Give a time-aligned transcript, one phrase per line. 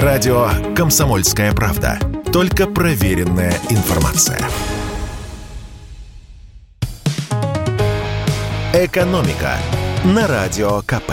[0.00, 1.98] Радио «Комсомольская правда».
[2.32, 4.38] Только проверенная информация.
[8.72, 9.58] «Экономика»
[10.02, 11.12] на Радио КП.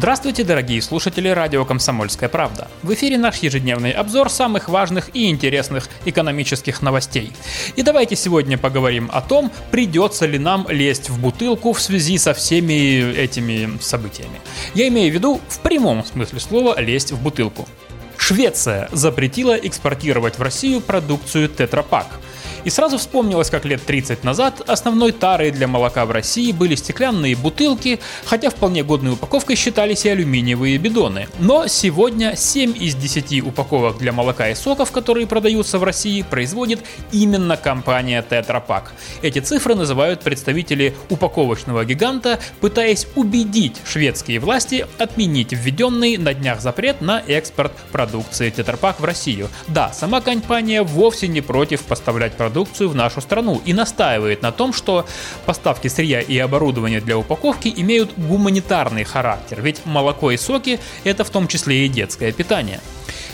[0.00, 2.68] Здравствуйте, дорогие слушатели радио «Комсомольская правда».
[2.82, 7.34] В эфире наш ежедневный обзор самых важных и интересных экономических новостей.
[7.76, 12.32] И давайте сегодня поговорим о том, придется ли нам лезть в бутылку в связи со
[12.32, 14.40] всеми этими событиями.
[14.72, 17.68] Я имею в виду в прямом смысле слова лезть в бутылку.
[18.16, 22.06] Швеция запретила экспортировать в Россию продукцию Тетрапак–
[22.64, 27.36] и сразу вспомнилось, как лет 30 назад основной тарой для молока в России были стеклянные
[27.36, 31.28] бутылки, хотя вполне годной упаковкой считались и алюминиевые бидоны.
[31.38, 36.80] Но сегодня 7 из 10 упаковок для молока и соков, которые продаются в России, производит
[37.12, 38.92] именно компания Tetra Pak.
[39.22, 47.00] Эти цифры называют представители упаковочного гиганта, пытаясь убедить шведские власти отменить введенный на днях запрет
[47.00, 49.48] на экспорт продукции Tetra Pak в Россию.
[49.68, 54.50] Да, сама компания вовсе не против поставлять продукцию продукцию в нашу страну и настаивает на
[54.50, 55.06] том, что
[55.46, 61.30] поставки сырья и оборудования для упаковки имеют гуманитарный характер, ведь молоко и соки– это в
[61.30, 62.80] том числе и детское питание.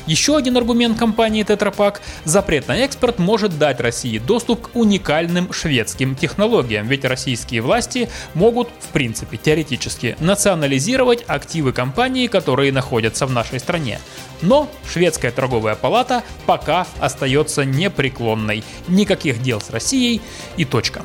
[0.07, 5.53] Еще один аргумент компании Tetra Pak– запрет на экспорт может дать России доступ к уникальным
[5.53, 13.33] шведским технологиям, ведь российские власти могут, в принципе, теоретически, национализировать активы компании, которые находятся в
[13.33, 13.99] нашей стране.
[14.43, 18.63] Но шведская торговая палата пока остается непреклонной.
[18.87, 20.21] Никаких дел с Россией
[20.57, 21.03] и точка.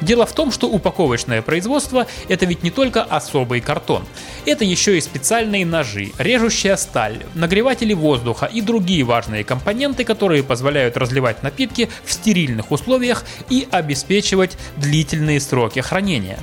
[0.00, 4.04] Дело в том, что упаковочное производство– это ведь не только особый картон.
[4.46, 10.96] Это еще и специальные ножи, режущая сталь, нагреватели воздуха и другие важные компоненты, которые позволяют
[10.96, 16.38] разливать напитки в стерильных условиях и обеспечивать длительные сроки хранения.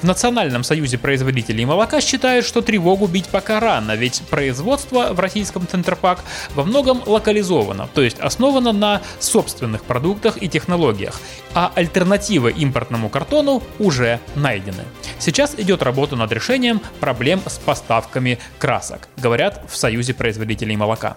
[0.00, 5.66] В Национальном союзе производителей молока считают, что тревогу бить пока рано, ведь производство в российском
[5.66, 11.20] Центропак во многом локализовано, то есть основано на собственных продуктах и технологиях,
[11.54, 14.84] а альтернативы импортному картону уже найдены.
[15.18, 21.16] Сейчас идет работа над решением проблем с поставками красок, говорят в Союзе производителей молока.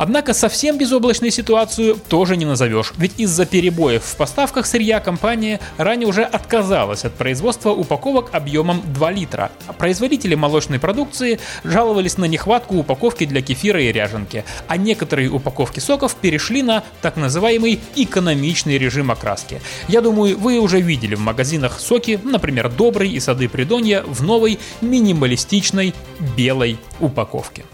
[0.00, 6.08] Однако совсем безоблачной ситуацию тоже не назовешь, ведь из-за перебоев в поставках сырья компания ранее
[6.08, 9.50] уже отказалась от производства упаковок объемом 2 литра.
[9.76, 16.14] Производители молочной продукции жаловались на нехватку упаковки для кефира и ряженки, а некоторые упаковки соков
[16.14, 19.60] перешли на так называемый экономичный режим окраски.
[19.86, 24.60] Я думаю, вы уже видели в магазинах соки, например, Добрый и Сады Придонья в новой
[24.80, 25.92] минималистичной
[26.38, 27.64] белой упаковке.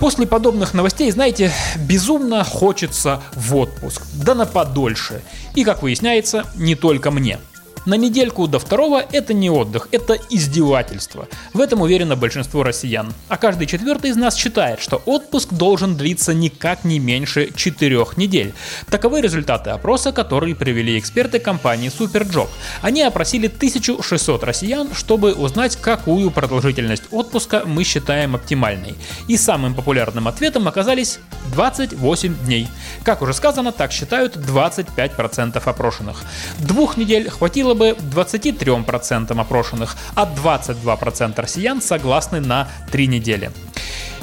[0.00, 5.20] После подобных новостей, знаете, безумно хочется в отпуск, да на подольше.
[5.54, 7.38] И, как выясняется, не только мне–
[7.86, 11.28] на недельку до второго это не отдых, это издевательство.
[11.54, 13.12] В этом уверено большинство россиян.
[13.28, 18.52] А каждый четвертый из нас считает, что отпуск должен длиться никак не меньше четырех недель.
[18.90, 22.48] Таковы результаты опроса, которые привели эксперты компании Superjob.
[22.82, 28.94] Они опросили 1600 россиян, чтобы узнать, какую продолжительность отпуска мы считаем оптимальной.
[29.28, 31.18] И самым популярным ответом оказались
[31.54, 32.68] 28 дней.
[33.04, 36.22] Как уже сказано, так считают 25% опрошенных.
[36.58, 43.50] Двух недель хватило хватило бы 23% опрошенных, а 22% россиян согласны на 3 недели.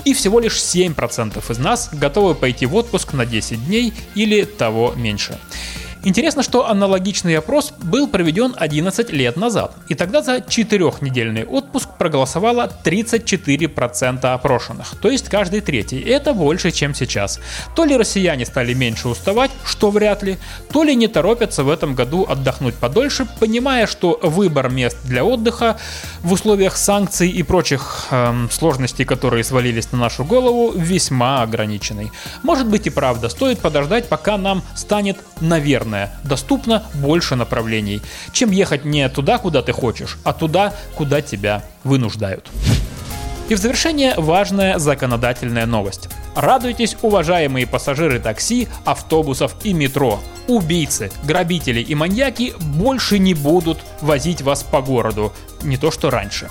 [0.05, 4.93] И всего лишь 7% из нас готовы пойти в отпуск на 10 дней или того
[4.95, 5.37] меньше.
[6.03, 12.71] Интересно, что аналогичный опрос был проведен 11 лет назад, и тогда за четырехнедельный отпуск проголосовало
[12.83, 15.99] 34% опрошенных, то есть каждый третий.
[15.99, 17.39] Это больше, чем сейчас.
[17.75, 20.37] То ли россияне стали меньше уставать, что вряд ли,
[20.71, 25.77] то ли не торопятся в этом году отдохнуть подольше, понимая, что выбор мест для отдыха
[26.21, 32.11] в условиях санкций и прочих эм, сложностей, которые свалились на нашу голову, весьма ограниченный.
[32.43, 38.51] Может быть и правда, стоит подождать, пока нам станет, наверное, наверное, доступно больше направлений, чем
[38.51, 42.49] ехать не туда, куда ты хочешь, а туда, куда тебя вынуждают.
[43.49, 46.09] И в завершение важная законодательная новость.
[46.35, 50.19] Радуйтесь, уважаемые пассажиры такси, автобусов и метро.
[50.47, 56.49] Убийцы, грабители и маньяки больше не будут возить вас по городу, не то что раньше.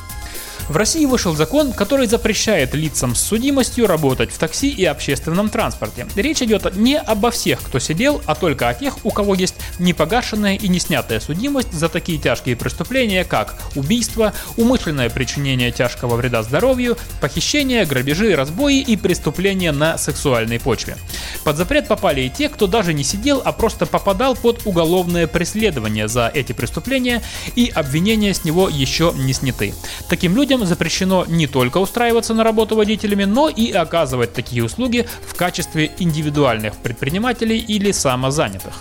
[0.69, 6.09] В России вышел закон, который запрещает лицам с судимостью работать в такси и общественном транспорте.
[6.17, 10.57] Речь идет не обо всех, кто сидел, а только о тех, у кого есть непогашенная
[10.57, 16.97] и не снятая судимость за такие тяжкие преступления, как убийство, умышленное причинение тяжкого вреда здоровью,
[17.21, 20.97] похищение, грабежи, разбои и преступления на сексуальной почве.
[21.45, 26.09] Под запрет попали и те, кто даже не сидел, а просто попадал под уголовное преследование
[26.09, 27.23] за эти преступления,
[27.55, 29.73] и обвинения с него еще не сняты.
[30.09, 35.07] Таким людям Людям запрещено не только устраиваться на работу водителями, но и оказывать такие услуги
[35.29, 38.73] в качестве индивидуальных предпринимателей или самозанятых.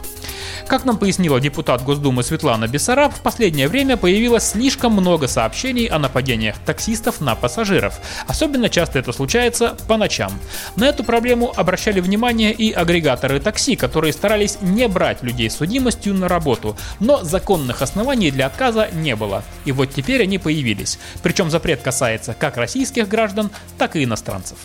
[0.67, 5.99] Как нам пояснила депутат Госдумы Светлана Бессараб, в последнее время появилось слишком много сообщений о
[5.99, 7.99] нападениях таксистов на пассажиров.
[8.27, 10.31] Особенно часто это случается по ночам.
[10.75, 16.15] На эту проблему обращали внимание и агрегаторы такси, которые старались не брать людей с судимостью
[16.15, 19.43] на работу, но законных оснований для отказа не было.
[19.65, 20.97] И вот теперь они появились.
[21.21, 24.57] Причем запрет касается как российских граждан, так и иностранцев.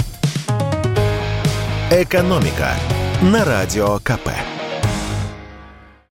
[1.90, 2.74] «Экономика»
[3.20, 4.30] на Радио КП.